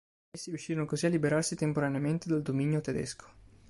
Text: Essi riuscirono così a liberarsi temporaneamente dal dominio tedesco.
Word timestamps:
Essi 0.31 0.49
riuscirono 0.49 0.87
così 0.87 1.05
a 1.05 1.09
liberarsi 1.09 1.55
temporaneamente 1.55 2.27
dal 2.27 2.41
dominio 2.41 2.81
tedesco. 2.81 3.25